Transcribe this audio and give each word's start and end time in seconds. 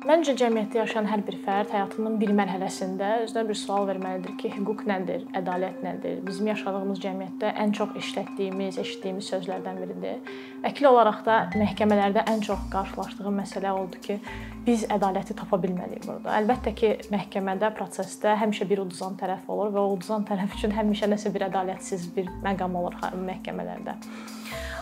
Məncə 0.00 0.32
cəmiyyətdə 0.32 0.78
yaşayan 0.78 1.08
hər 1.10 1.20
bir 1.26 1.34
fərd 1.44 1.74
həyatının 1.74 2.14
bir 2.16 2.30
mərhələsində 2.32 3.08
özünə 3.26 3.42
bir 3.50 3.58
sual 3.60 3.84
verməlidir 3.84 4.32
ki, 4.40 4.48
hüquq 4.54 4.86
nədir, 4.88 5.26
ədalət 5.36 5.82
nədir? 5.84 6.22
Bizim 6.24 6.48
yaşadığımız 6.48 7.02
cəmiyyətdə 7.02 7.50
ən 7.60 7.74
çox 7.76 7.92
işlətdiyimiz, 8.00 8.78
eşitdiyimiz 8.80 9.28
sözlərdən 9.28 9.82
biridir. 9.82 10.32
Vəkil 10.64 10.88
olaraq 10.88 11.20
da 11.28 11.36
məhkəmələrdə 11.52 12.24
ən 12.32 12.40
çox 12.48 12.64
qarşılaşdığım 12.72 13.38
məsələ 13.42 13.76
oldu 13.76 14.00
ki, 14.08 14.18
biz 14.64 14.88
ədaləti 14.88 15.36
tapa 15.36 15.60
bilmədik 15.60 16.08
burada. 16.08 16.32
Əlbəttə 16.40 16.72
ki, 16.80 16.96
məhkəmədə, 17.12 17.74
prosesdə 17.76 18.38
həmişə 18.40 18.72
bir 18.72 18.86
uduzan 18.88 19.20
tərəf 19.20 19.44
olur 19.52 19.68
və 19.76 19.84
o 19.84 19.96
uduzan 19.98 20.24
tərəf 20.24 20.56
üçün 20.56 20.72
həmişə 20.80 21.12
nəsə 21.12 21.36
bir 21.36 21.50
ədalətsiz 21.52 22.08
bir 22.16 22.32
məqam 22.40 22.80
olur 22.80 22.96
məhkəmələrdə. 23.28 24.00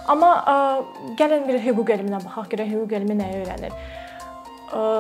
Amma 0.09 0.37
gəlin 1.19 1.43
bir 1.50 1.59
hüquq 1.66 1.98
elminə 1.98 2.23
baxaq, 2.23 2.55
görək 2.55 2.77
hüquq 2.77 3.00
elmi 3.03 3.19
nəyi 3.19 3.43
öyrənir 3.43 3.75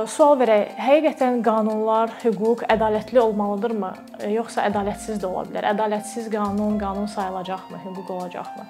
sual 0.08 0.36
verək. 0.40 0.74
Həqiqətən 0.80 1.42
qanunlar, 1.44 2.12
hüquq 2.22 2.64
ədalətli 2.72 3.20
olmalıdırmı, 3.20 3.92
yoxsa 4.32 4.64
ədalətsiz 4.70 5.20
də 5.22 5.28
ola 5.28 5.44
bilər? 5.48 5.68
Ədalətsiz 5.74 6.28
qanun 6.32 6.78
qanun 6.80 7.08
sayılacaqmı, 7.12 7.80
hüquq 7.84 8.12
olacaqmı? 8.16 8.66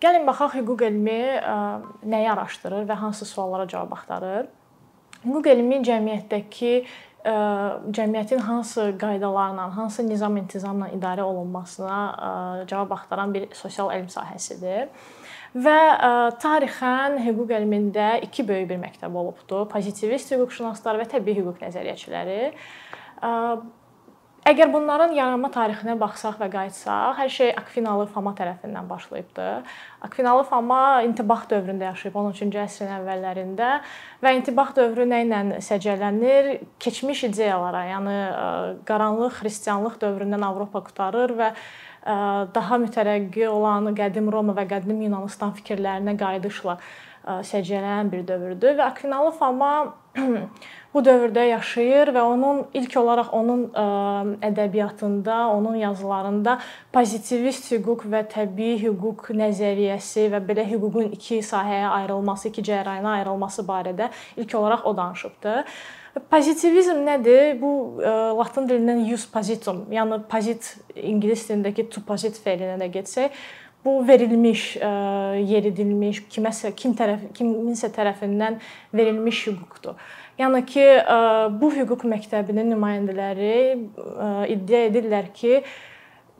Gəlin 0.00 0.26
baxaq 0.28 0.58
hüquq 0.58 0.86
elmi 0.86 1.20
nəyi 2.04 2.28
araşdırır 2.30 2.84
və 2.88 2.96
hansı 3.00 3.24
suallara 3.24 3.68
cavab 3.68 3.92
axtarır. 3.96 4.46
Hüquq 5.24 5.48
elmi 5.50 5.80
cəmiyyətdəki 5.82 6.72
cəmiyyətin 7.26 8.42
hansı 8.46 8.88
qaydalarla, 9.00 9.68
hansı 9.76 10.04
nizam-intizamla 10.06 10.92
idarə 10.94 11.22
olunmasına 11.26 12.00
cavab 12.70 12.96
axtaran 12.98 13.34
bir 13.34 13.48
sosial 13.54 13.90
elm 13.96 14.06
sahəsidir. 14.12 14.90
Və 15.56 15.78
tarixən 16.42 17.16
hüquq 17.24 17.54
elmində 17.56 18.20
iki 18.22 18.44
böyük 18.48 18.68
bir 18.70 18.80
məktəb 18.82 19.14
olubdu. 19.16 19.64
Pozitivist 19.72 20.32
hüquqşünaslar 20.34 21.00
və 21.00 21.08
təbii 21.16 21.38
hüquq 21.40 21.62
nəzəriyyəçiləri. 21.64 22.40
Əgər 24.46 24.68
bunların 24.70 25.10
yaranma 25.10 25.48
tarixinə 25.50 25.96
baxsaq 25.98 26.36
və 26.38 26.46
qayıtsaq, 26.52 27.16
hər 27.18 27.30
şey 27.34 27.48
Akvinalı 27.58 28.04
Foma 28.14 28.30
tərəfindən 28.38 28.86
başlayıbdı. 28.86 29.46
Akvinalı 30.06 30.44
Foma 30.46 30.82
intibah 31.02 31.42
dövründə 31.50 31.88
yaşayıb 31.88 32.14
13-cü 32.20 32.60
əsrin 32.62 32.92
əvvəllərində 33.00 33.72
və 34.22 34.32
intibah 34.38 34.70
dövrü 34.76 35.08
nə 35.10 35.24
ilə 35.24 35.40
səciyyələnir? 35.66 36.52
Keçmiş 36.78 37.24
ideyalara, 37.32 37.82
yəni 37.90 38.14
qaranlıq 38.86 39.40
xristianlıq 39.40 39.98
dövründən 40.04 40.46
Avropa 40.46 40.84
qutarır 40.92 41.34
və 41.42 41.50
daha 42.54 42.80
mütərəqqi 42.86 43.48
olan 43.50 43.90
qədim 43.98 44.30
Roma 44.30 44.54
və 44.54 44.68
qədim 44.70 45.02
Yunanıstan 45.08 45.58
fikirlərinə 45.58 46.14
qayıdışla 46.22 46.78
səciyyələnən 47.26 48.14
bir 48.14 48.22
dövrdür 48.30 48.78
və 48.78 48.92
Akvinalı 48.92 49.34
Foma 49.34 49.72
bu 50.94 51.02
dövrdə 51.04 51.44
yaşayır 51.50 52.10
və 52.16 52.22
onun 52.24 52.62
ilk 52.74 52.96
olaraq 52.96 53.32
onun 53.36 53.66
ədəbiyyatında, 54.46 55.36
onun 55.52 55.76
yazılarında 55.82 56.58
pozitivist 56.92 57.68
hüquq 57.72 58.06
və 58.12 58.22
təbii 58.32 58.78
hüquq 58.84 59.34
nəzəriyyəsi 59.36 60.30
və 60.32 60.40
belə 60.48 60.64
hüququn 60.70 61.12
iki 61.18 61.42
sahəyə 61.44 61.90
ayrılması, 62.00 62.48
iki 62.48 62.64
cərayana 62.70 63.18
ayrılması 63.20 63.66
barədə 63.68 64.10
ilk 64.36 64.54
olaraq 64.54 64.88
o 64.88 64.96
danışıbdı. 64.96 65.62
Pozitivizm 66.30 67.02
nədir? 67.04 67.58
Bu 67.60 68.00
latın 68.38 68.64
dilindən 68.70 69.04
jus 69.10 69.26
positum, 69.28 69.84
yəni 69.92 70.22
posit 70.30 70.72
ingilis 70.96 71.44
dilindəki 71.50 71.90
to 71.92 72.00
posit 72.08 72.40
fe'ilinə 72.40 72.78
də 72.80 72.88
getsək, 72.94 73.36
bu 73.86 74.00
verilmiş, 74.08 74.68
yeridilmiş, 75.46 76.24
kiməsə 76.34 76.74
kim 76.76 76.98
tərəf 76.98 77.28
kiminsə 77.38 77.92
tərəfindən 77.94 78.58
verilmiş 78.94 79.46
hüquqdur. 79.46 79.94
Yəni 80.36 80.64
ki, 80.68 80.86
bu 81.60 81.70
hüquq 81.72 82.02
məktəbinin 82.10 82.74
nümayəndələri 82.74 83.52
iddia 84.52 84.82
edirlər 84.90 85.30
ki, 85.32 85.62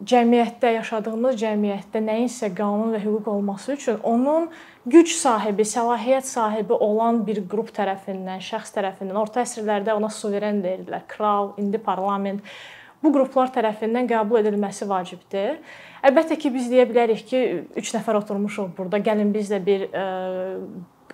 cəmiyyətdə 0.05 0.75
yaşadığımız 0.75 1.39
cəmiyyətdə 1.41 2.03
nəyinsə 2.05 2.51
qanun 2.53 2.93
və 2.93 3.01
hüquq 3.01 3.31
olması 3.33 3.73
üçün 3.73 4.03
onun 4.05 4.51
güc 4.85 5.09
sahibi, 5.17 5.65
səlahiyyət 5.65 6.29
sahibi 6.29 6.77
olan 6.77 7.23
bir 7.25 7.41
qrup 7.49 7.73
tərəfindən, 7.73 8.43
şəxs 8.45 8.75
tərəfindən 8.77 9.17
orta 9.17 9.41
əsrlərdə 9.47 9.97
ona 9.97 10.11
suveren 10.13 10.61
deyirlər, 10.67 11.07
kral, 11.09 11.55
indi 11.57 11.81
parlament 11.81 12.45
bu 13.03 13.13
qruplar 13.15 13.51
tərəfindən 13.55 14.09
qəbul 14.11 14.41
edilməsi 14.41 14.89
vacibdir. 14.89 15.59
Əlbəttə 16.07 16.39
ki, 16.41 16.53
biz 16.55 16.69
deyə 16.73 16.87
bilərik 16.89 17.25
ki, 17.29 17.43
3 17.77 17.95
nəfər 17.99 18.21
oturmuşuq 18.21 18.73
burada, 18.77 19.01
gəlin 19.03 19.33
biz 19.35 19.51
də 19.53 19.61
bir 19.67 19.87
e, 19.91 20.05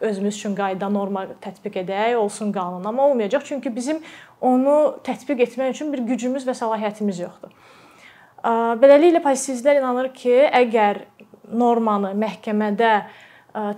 özümüz 0.00 0.37
üçün 0.37 0.56
qayda, 0.59 0.88
norma 0.93 1.26
tətbiq 1.43 1.81
edək, 1.84 2.16
olsun 2.20 2.53
qanun, 2.54 2.84
amma 2.88 3.06
olmayacaq, 3.10 3.47
çünki 3.48 3.75
bizim 3.75 4.03
onu 4.41 4.98
tətbiq 5.06 5.43
etmək 5.47 5.76
üçün 5.76 5.93
bir 5.94 6.04
gücümüz 6.12 6.47
və 6.48 6.56
səlahiyyətimiz 6.59 7.22
yoxdur. 7.25 7.53
E, 7.53 8.54
beləliklə 8.82 9.22
pozitivistlər 9.25 9.82
inanır 9.82 10.12
ki, 10.16 10.37
əgər 10.62 11.04
normanı 11.53 12.14
məhkəmədə 12.22 12.93
e, 13.00 13.04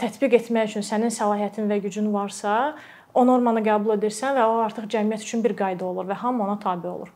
tətbiq 0.02 0.38
etmək 0.40 0.72
üçün 0.72 0.86
sənin 0.86 1.14
səlahiyyətin 1.14 1.70
və 1.70 1.80
gücün 1.88 2.12
varsa, 2.14 2.74
o 3.14 3.22
normanı 3.26 3.62
qəbul 3.64 3.94
edirsən 3.98 4.34
və 4.38 4.46
o 4.50 4.62
artıq 4.64 4.88
cəmiyyət 4.90 5.22
üçün 5.26 5.44
bir 5.44 5.54
qayda 5.58 5.86
olur 5.86 6.08
və 6.10 6.18
hamı 6.24 6.42
ona 6.48 6.58
tabe 6.58 6.88
olur. 6.90 7.12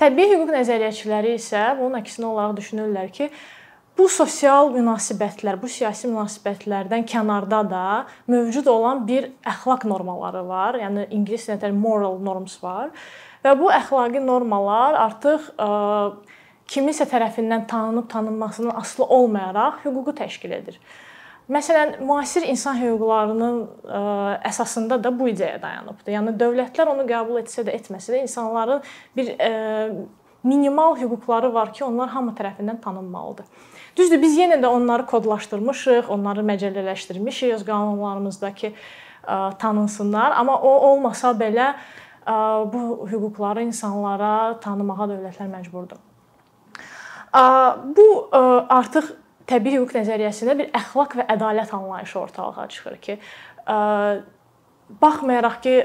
Təbii 0.00 0.26
hüquq 0.32 0.50
nəzəriyyəçiləri 0.50 1.36
isə 1.38 1.68
bunun 1.78 2.00
əksinə 2.00 2.26
olaraq 2.26 2.56
düşünürlər 2.58 3.12
ki, 3.14 3.28
bu 3.94 4.08
sosial 4.10 4.72
münasibətlər, 4.74 5.60
bu 5.62 5.70
siyasi 5.70 6.08
münasibətlərdən 6.10 7.06
kənarda 7.06 7.60
da 7.70 7.84
mövcud 8.30 8.66
olan 8.72 9.04
bir 9.06 9.30
əxlaq 9.46 9.86
normaları 9.86 10.42
var. 10.48 10.80
Yəni 10.82 11.06
ingilis 11.14 11.46
dilində 11.46 11.70
moral 11.78 12.18
norms 12.26 12.58
var. 12.62 12.90
Və 13.44 13.54
bu 13.60 13.70
əxlaqi 13.70 14.22
normalar 14.24 14.98
artıq 14.98 15.46
ə, 15.62 15.70
kiminsə 16.66 17.06
tərəfindən 17.06 17.68
tanınıb 17.70 18.10
tanınmasından 18.10 18.74
asılı 18.80 19.06
olmayaraq 19.14 19.84
hüququ 19.84 20.16
təşkil 20.24 20.58
edir. 20.58 20.80
Məsələn, 21.44 21.98
müasir 22.00 22.46
insan 22.48 22.78
hüquqlarının 22.80 23.56
ə, 23.84 23.98
əsasında 24.48 24.96
da 25.04 25.10
bu 25.12 25.28
ideya 25.28 25.58
dayanıbdı. 25.60 26.08
Yəni 26.14 26.32
dövlətlər 26.40 26.88
onu 26.88 27.04
qəbul 27.04 27.42
etsə 27.42 27.66
də, 27.66 27.74
etməsə 27.76 28.14
də 28.14 28.22
insanların 28.24 28.80
bir 29.16 29.34
ə, 29.36 29.50
minimal 30.40 30.96
hüquqları 30.96 31.50
var 31.52 31.72
ki, 31.76 31.82
onlar 31.84 32.08
hamı 32.14 32.32
tərəfindən 32.38 32.78
tanınmalıdır. 32.80 33.44
Düzdür, 33.96 34.22
biz 34.22 34.38
yenə 34.40 34.56
də 34.62 34.70
onları 34.72 35.04
kodlaşdırmışıq, 35.10 36.08
onları 36.16 36.46
məcəllələşdirmişik 36.48 37.52
öz 37.58 37.66
qanunlarımızda 37.68 38.50
ki, 38.54 38.72
ə, 39.26 39.36
tanınsınlar, 39.60 40.32
amma 40.40 40.56
o 40.56 40.72
olmasa 40.92 41.34
belə 41.36 41.74
ə, 42.24 42.38
bu 42.72 43.04
hüquqları 43.10 43.66
insanlara 43.68 44.56
tanımağa 44.64 45.10
dövlətlər 45.12 45.52
məcburdur. 45.58 46.00
Bu 47.96 48.04
artıq 48.32 49.08
təbii 49.50 49.78
hüquq 49.78 49.98
nəzəriyyəsində 49.98 50.56
bir 50.60 50.70
əxlaq 50.78 51.18
və 51.20 51.26
ədalət 51.34 51.74
anlayışı 51.76 52.18
ortalığa 52.20 52.68
çıxır 52.76 52.96
ki, 53.06 53.18
baxmayaraq 55.02 55.60
ki, 55.66 55.76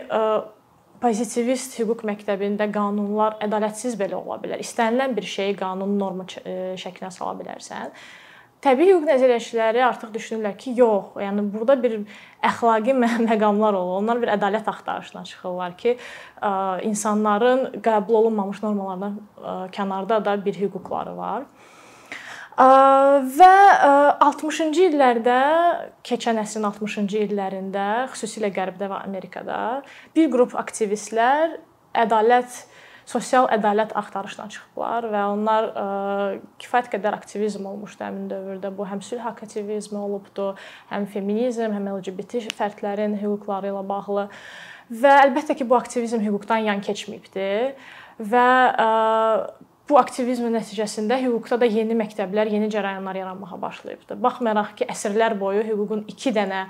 pozitivist 0.99 1.77
hüquq 1.79 2.03
məktəbində 2.07 2.67
qanunlar 2.73 3.37
ədalətsiz 3.43 3.95
belə 3.99 4.17
ola 4.19 4.39
bilər. 4.41 4.59
İstənilən 4.63 5.15
bir 5.15 5.27
şeyi 5.35 5.55
qanun 5.59 5.95
norma 5.99 6.25
şəklinə 6.27 7.11
sala 7.15 7.37
bilərsən. 7.39 7.93
Təbii 8.59 8.89
hüquq 8.89 9.05
nəzəriyyəçiləri 9.07 9.79
artıq 9.87 10.09
düşünürlər 10.17 10.57
ki, 10.59 10.73
yox, 10.75 11.13
yəni 11.23 11.45
burada 11.53 11.77
bir 11.79 11.93
əxlaqi 12.43 12.95
məqamlar 13.29 13.77
olur. 13.79 14.01
Onlar 14.01 14.19
bir 14.19 14.33
ədalət 14.33 14.67
axtarışına 14.67 15.23
çıxırlar 15.29 15.77
ki, 15.79 15.95
insanların 16.89 17.79
qəbul 17.85 18.19
olunmamış 18.23 18.59
normalardan 18.65 19.15
kənarda 19.75 20.19
da 20.25 20.35
bir 20.45 20.59
hüquqları 20.59 21.15
var. 21.17 21.47
Və 22.59 23.53
60-cı 24.19 24.89
illərdə, 24.89 25.39
keçən 26.03 26.41
əsrin 26.41 26.67
60-cı 26.67 27.21
illərində, 27.29 27.85
xüsusilə 28.11 28.49
Qərbdə 28.51 28.89
və 28.91 28.99
Amerikada 29.05 29.59
bir 30.15 30.27
qrup 30.33 30.57
aktivistlər 30.59 31.55
ədalət 31.95 32.65
sosial 33.09 33.47
ədalət 33.49 33.95
axtarışına 33.97 34.49
çıxıblar 34.53 35.07
və 35.13 35.21
onlar 35.31 35.69
kifayət 36.61 36.91
qədər 36.97 37.15
aktivizm 37.17 37.65
olmuşdu 37.71 38.05
həmin 38.05 38.27
dövrdə. 38.29 38.73
Bu 38.75 38.85
həm 38.85 39.01
sülh 39.05 39.23
aktivizmi 39.25 39.97
olubdu, 39.97 40.51
həm 40.91 41.07
feminizm, 41.09 41.73
həm 41.73 41.89
LGBT 41.95 42.43
fərdlərin 42.59 43.17
hüquqları 43.23 43.71
ilə 43.71 43.85
bağlı. 43.87 44.27
Və 44.99 45.15
əlbəttə 45.23 45.55
ki, 45.57 45.65
bu 45.69 45.79
aktivizm 45.79 46.21
hüquqdan 46.25 46.67
yan 46.67 46.83
keçməyibdi 46.85 47.49
və 48.19 48.47
bu 49.89 49.97
aktivizmin 49.97 50.53
nəticəsində 50.53 51.17
hüquqda 51.23 51.57
da 51.63 51.67
yeni 51.69 51.95
məktəblər, 51.97 52.51
yeni 52.53 52.69
cərəyanlar 52.69 53.17
yaranmağa 53.17 53.57
başlayıbdı. 53.61 54.19
Baxmayaraq 54.21 54.75
ki, 54.77 54.87
əsrlər 54.93 55.35
boyu 55.39 55.63
hüququn 55.65 56.03
2 56.11 56.33
dənə 56.35 56.65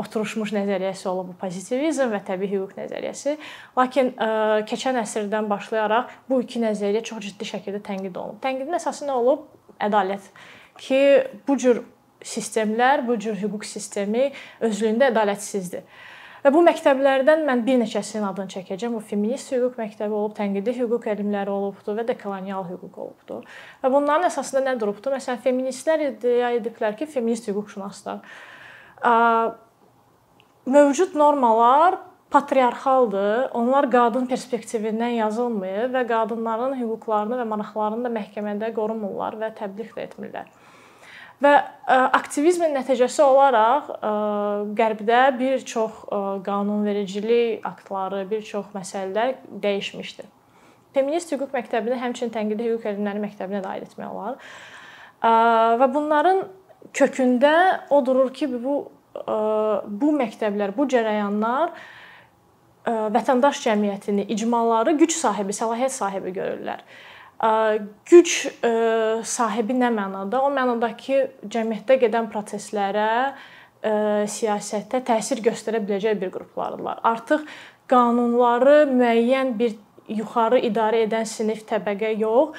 oturmuş 0.00 0.50
nəzəriyyəsi 0.56 1.06
olub 1.06 1.30
bu 1.30 1.36
pozitivizm 1.38 2.10
və 2.10 2.20
təbii 2.26 2.50
hüquq 2.50 2.74
nəzəriyyəsi. 2.80 3.36
Lakin 3.78 4.10
ə, 4.18 4.28
keçən 4.70 4.98
əsrdən 5.04 5.46
başlayaraq 5.50 6.16
bu 6.30 6.40
iki 6.42 6.62
nəzəriyyə 6.64 7.04
çox 7.06 7.22
ciddi 7.28 7.46
şəkildə 7.52 7.82
tənqid 7.86 8.18
olunub. 8.18 8.40
Tənqidin 8.42 8.78
əsası 8.80 9.06
nə 9.06 9.14
olub? 9.20 9.46
Ədalət. 9.82 10.26
Ki 10.82 10.98
bu 11.46 11.58
cür 11.62 11.84
sistemlər, 12.24 13.04
bu 13.06 13.18
cür 13.22 13.38
hüquq 13.38 13.66
sistemi 13.68 14.32
özlüyündə 14.64 15.12
ədalətsizdir. 15.12 15.86
Və 16.44 16.52
bu 16.52 16.60
məktəblərdən 16.60 17.46
mən 17.48 17.62
bir 17.64 17.78
neçəsinin 17.80 18.26
adını 18.28 18.52
çəkəcəm. 18.52 18.98
Bu 18.98 19.00
feminist 19.00 19.52
hüquq 19.54 19.78
məktəbi 19.80 20.12
olub, 20.12 20.34
tənqidi 20.36 20.74
hüquq 20.76 21.08
elmləri 21.14 21.48
olubdu 21.48 21.94
və 21.96 22.04
də 22.04 22.18
kolonial 22.20 22.66
hüquq 22.68 22.98
olubdu. 23.00 23.38
Və 23.80 23.90
bunların 23.92 24.28
əsasında 24.28 24.66
nə 24.66 24.74
durubdu? 24.80 25.14
Məsələn, 25.14 25.40
feministlər 25.40 26.10
iddia 26.10 26.52
ediblər 26.58 26.98
ki, 26.98 27.08
feminist 27.08 27.48
hüquqşünaslar 27.48 28.20
mövcud 30.66 31.14
normalar 31.14 31.98
patriarxaldır. 32.30 33.50
Onlar 33.54 33.88
qadın 33.90 34.26
perspektivindən 34.30 35.18
yazılmayıb 35.20 35.92
və 35.94 36.04
qadınların 36.08 36.76
hüquqlarını 36.80 37.40
və 37.40 37.48
maraqlarını 37.52 38.08
da 38.08 38.12
məhkəmədə 38.18 38.72
qorumurlar 38.76 39.36
və 39.40 39.52
təbliğ 39.58 39.92
də 39.94 40.06
etmirlər. 40.08 40.48
Və 41.42 41.52
e, 41.58 41.96
aktivizmin 42.14 42.74
nəticəsi 42.76 43.22
olaraq 43.24 43.90
e, 43.96 44.12
Qərbdə 44.78 45.22
bir 45.38 45.64
çox 45.66 46.04
e, 46.06 46.20
qanunvericilik 46.46 47.66
aktları, 47.66 48.22
bir 48.30 48.44
çox 48.46 48.70
məsələlər 48.74 49.34
dəyişmişdi. 49.62 50.28
Feminist 50.94 51.32
hüquq 51.34 51.50
məktəbini 51.56 51.98
həmçinin 51.98 52.30
tənqidi 52.34 52.68
hüquq 52.70 52.92
elmləri 52.92 53.24
məktəbinə 53.24 53.64
də 53.64 53.72
aid 53.72 53.88
etmək 53.88 54.12
olar. 54.12 54.36
Və 55.80 55.86
bunların 55.90 56.44
kökündə 56.94 57.54
o 57.90 57.98
durur 58.06 58.28
ki, 58.30 58.46
bu 58.52 58.76
bu 59.24 60.10
məktəblər, 60.14 60.72
bu 60.76 60.86
cərəyanlar 60.90 61.72
vətəndaş 62.84 63.62
cəmiyyətini, 63.64 64.26
icmaları 64.34 64.94
güc 65.00 65.14
sahibi, 65.16 65.54
səlahiyyət 65.56 65.94
sahibi 65.94 66.34
görürlər 66.36 66.82
güc 68.08 68.30
sahibi 69.28 69.76
nə 69.76 69.90
mənada? 69.92 70.40
O 70.40 70.50
mənada 70.54 70.90
ki, 70.96 71.20
cəmiyyətdə 71.50 71.98
gedən 72.06 72.30
proseslərə, 72.32 73.34
siyasətə 73.84 75.02
təsir 75.04 75.42
göstərə 75.44 75.82
biləcək 75.84 76.16
bir 76.22 76.32
qruplardırlar. 76.32 77.02
Artıq 77.04 77.44
qanunları 77.90 78.86
müəyyən 78.88 79.52
bir 79.58 79.76
yuxarı 80.08 80.62
idarə 80.64 81.04
edən 81.04 81.28
sinif, 81.28 81.66
təbəqə 81.68 82.14
yox, 82.16 82.56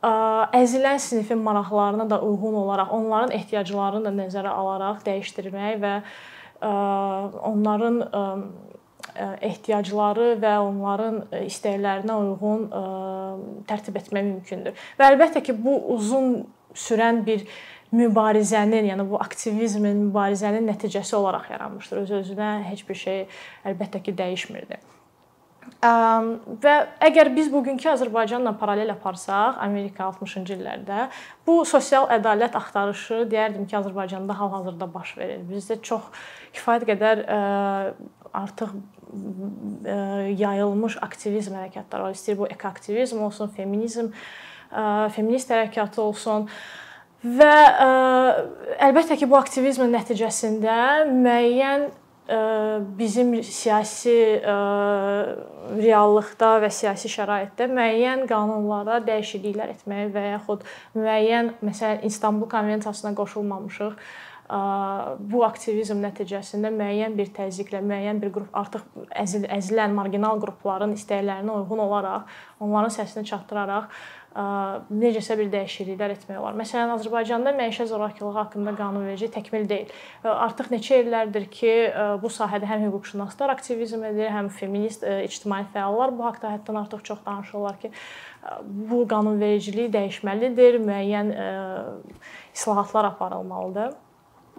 əzilən 0.00 0.98
sinifin 1.02 1.42
maraqlarına 1.44 2.06
da 2.10 2.20
uyğun 2.22 2.54
olaraq, 2.62 2.92
onların 2.94 3.34
ehtiyaclarını 3.36 4.06
da 4.06 4.12
nəzərə 4.22 4.54
alaraq 4.54 5.02
dəyişdirmək 5.06 5.80
və 5.82 5.94
onların 7.50 8.02
ehtiyacları 9.42 10.36
və 10.40 10.54
onların 10.62 11.20
istəklərinə 11.44 12.16
uyğun 12.22 12.66
tərtib 13.68 13.98
etmək 14.00 14.26
mümkündür. 14.28 14.78
Və 14.98 15.10
əlbəttə 15.12 15.42
ki, 15.44 15.56
bu 15.56 15.76
uzun 15.96 16.44
sürən 16.76 17.24
bir 17.26 17.44
mübarizənin, 17.94 18.86
yəni 18.92 19.08
bu 19.10 19.18
aktivizmin, 19.18 20.06
mübarizənin 20.10 20.68
nəticəsi 20.70 21.16
olaraq 21.18 21.50
yaranmışdır. 21.50 22.04
Öz-özünə 22.04 22.52
heç 22.68 22.86
bir 22.88 22.98
şey 23.00 23.26
əlbəttə 23.66 24.02
ki, 24.06 24.14
dəyişmirdi. 24.20 24.78
Və 25.80 26.72
əgər 27.04 27.30
biz 27.34 27.50
bugünkü 27.52 27.90
Azərbaycanla 27.92 28.54
paralel 28.58 28.90
aparsaq, 28.94 29.58
Amerika 29.64 30.08
60-cı 30.08 30.56
illərdə 30.56 31.08
bu 31.46 31.60
sosial 31.68 32.08
ədalət 32.14 32.56
axtarışı 32.58 33.22
deyərdim 33.30 33.66
ki, 33.68 33.76
Azərbaycanda 33.78 34.36
hal-hazırda 34.38 34.88
baş 34.92 35.14
verir. 35.18 35.44
Bizdə 35.50 35.78
çox 35.84 36.08
kifayət 36.56 36.88
qədər 36.90 37.22
artıq 38.32 38.74
yayılmış 40.38 40.98
aktivizm 41.02 41.56
hərəkətləri 41.58 42.06
var. 42.06 42.14
İstəyir 42.14 42.38
bu 42.38 42.46
ekoaktivizm 42.50 43.22
olsun, 43.26 43.50
feminizm, 43.56 44.12
feminist 45.16 45.50
hərəkatı 45.50 46.02
olsun. 46.04 46.46
Və 47.20 47.54
əlbəttə 48.80 49.18
ki, 49.20 49.26
bu 49.28 49.36
aktivizmin 49.40 49.90
nəticəsində 49.92 50.76
müəyyən 51.10 51.90
bizim 52.96 53.34
siyasi 53.42 54.14
reallıqda 55.80 56.50
və 56.62 56.70
siyasi 56.72 57.10
şəraitdə 57.10 57.66
müəyyən 57.74 58.22
qanunlara 58.30 59.00
dəyişikliklər 59.06 59.74
etməyə 59.74 60.08
və 60.14 60.24
yaxud 60.36 60.62
müəyyən 60.94 61.56
məsələn 61.66 62.06
İstanbul 62.06 62.48
konvensiyasına 62.52 63.14
qoşulmamışıq 63.18 63.98
bu 64.50 65.44
aktivizm 65.46 66.00
nəticəsində 66.02 66.72
müəyyən 66.74 67.14
bir 67.14 67.28
təzyiqlə, 67.36 67.78
müəyyən 67.86 68.18
bir 68.18 68.32
qrup 68.34 68.56
artıq 68.58 68.82
əzil, 69.14 69.44
əzilən 69.46 69.94
marginal 69.94 70.40
qrupların 70.42 70.96
istəklərinə 70.96 71.54
uyğun 71.60 71.84
olaraq, 71.84 72.24
onların 72.58 72.90
səsini 72.90 73.22
çatdıraraq 73.30 73.86
necəsə 74.90 75.36
bir 75.38 75.48
dəyişikliklər 75.50 76.16
etmək 76.16 76.38
olar. 76.38 76.58
Məsələn, 76.58 76.90
Azərbaycanda 76.96 77.50
məişət 77.58 77.88
zorakılığı 77.90 78.34
haqqında 78.36 78.74
qanunverici 78.78 79.30
təkmil 79.34 79.68
deyil. 79.70 79.88
Artıq 80.22 80.70
neçə 80.70 81.00
illərdir 81.02 81.48
ki, 81.50 81.72
bu 82.22 82.30
sahədə 82.30 82.66
həm 82.70 82.84
hüquqşünaslar 82.88 83.50
aktivizm 83.54 84.04
edir, 84.10 84.30
həm 84.34 84.50
feminist 84.54 85.02
ictimai 85.06 85.64
fəallar 85.74 86.14
bu 86.14 86.26
haqqda 86.28 86.54
həddən 86.56 86.78
artıq 86.84 87.02
çox 87.10 87.24
danışırlar 87.26 87.80
ki, 87.82 87.90
bu 88.90 89.02
qanunvericilik 89.10 89.90
dəyişməlidir, 89.94 90.78
müəyyən 90.86 91.34
islahatlar 92.54 93.10
aparılmalıdır. 93.14 93.98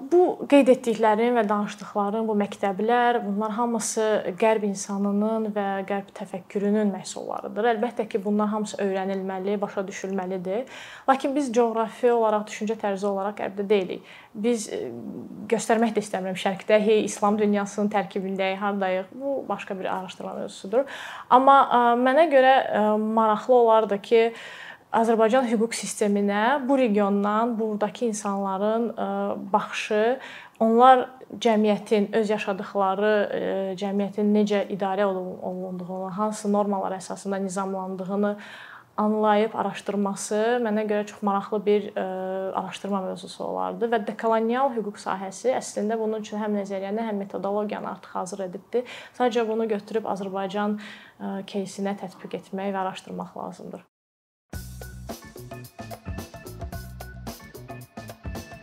Bu 0.09 0.47
qeyd 0.49 0.69
etdiklərim 0.71 1.35
və 1.37 1.43
danışdıqlarım, 1.45 2.25
bu 2.25 2.33
məktəblər, 2.39 3.19
bunlar 3.21 3.51
hamısı 3.53 4.05
qərb 4.39 4.63
insanının 4.65 5.51
və 5.53 5.65
qərb 5.89 6.07
təfəkkürünün 6.17 6.89
məhsullarıdır. 6.95 7.67
Əlbəttə 7.75 8.07
ki, 8.09 8.21
bunlar 8.23 8.49
hamısı 8.49 8.79
öyrənilməli, 8.81 9.59
başa 9.61 9.83
düşülməlidir. 9.85 10.63
Lakin 11.09 11.35
biz 11.35 11.51
coğrafi 11.53 12.09
olaraq, 12.15 12.47
düşüncə 12.49 12.79
tərzi 12.81 13.05
olaraq 13.11 13.37
qərbdə 13.43 13.67
deyilik. 13.69 14.09
Biz 14.33 14.65
e, 14.73 14.81
göstərmək 15.51 15.93
də 15.93 16.01
istəmirəm 16.01 16.39
şərqdə, 16.39 16.81
hey 16.81 17.05
İslam 17.05 17.37
dünyasının 17.37 17.93
tərkibindəyik, 17.93 18.57
hardayıq. 18.63 19.13
Bu 19.21 19.37
başqa 19.49 19.77
bir 19.79 19.91
araşdırma 19.91 20.33
mövzusudur. 20.39 20.89
Amma 21.29 21.61
e, 21.67 21.85
mənə 22.01 22.25
görə 22.33 22.57
e, 22.57 22.83
maraqlı 23.21 23.59
olardı 23.59 24.01
ki, 24.01 24.25
Azərbaycan 24.91 25.45
hüquq 25.47 25.71
sisteminə 25.71 26.59
bu 26.67 26.75
regiondan, 26.75 27.53
burdakı 27.59 28.09
insanların 28.09 28.89
e, 28.89 29.05
baxışı, 29.53 30.19
onlar 30.59 31.05
cəmiyyətin 31.31 32.09
öz 32.19 32.29
yaşadıkları 32.29 33.11
e, 33.37 33.43
cəmiyyətin 33.79 34.33
necə 34.35 34.65
idarə 34.75 35.05
olunduğunu, 35.07 36.09
hansı 36.17 36.51
normalar 36.51 36.97
əsasında 36.97 37.39
nizamlandığını 37.39 38.33
anlayıb 38.99 39.55
araşdırması 39.55 40.41
mənə 40.65 40.83
görə 40.89 41.05
çox 41.07 41.21
maraqlı 41.23 41.59
bir 41.65 41.87
ə, 41.95 42.03
araşdırma 42.59 42.99
mövzusu 43.05 43.45
olardı 43.45 43.87
və 43.93 44.01
dekolonial 44.09 44.73
hüquq 44.75 44.99
sahəsi 44.99 45.53
əslində 45.55 45.95
bunun 45.99 46.19
üçün 46.19 46.43
həm 46.43 46.59
nəzəriyyəni, 46.59 47.05
həm 47.07 47.23
metodologiyanı 47.23 47.93
artıq 47.93 48.19
hazır 48.19 48.43
edibdi. 48.49 48.83
Sadəcə 49.15 49.47
bunu 49.47 49.69
götürüb 49.71 50.11
Azərbaycan 50.11 50.75
keysinə 51.47 51.95
tətbiq 52.03 52.37
etmək 52.41 52.75
və 52.75 52.83
araşdırmaq 52.83 53.39
lazımdır. 53.39 53.87